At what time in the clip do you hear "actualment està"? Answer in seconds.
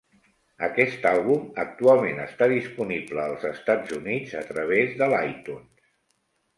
1.65-2.49